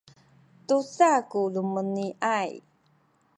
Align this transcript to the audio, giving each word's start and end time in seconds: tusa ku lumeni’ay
tusa 0.67 1.11
ku 1.29 1.39
lumeni’ay 1.53 2.51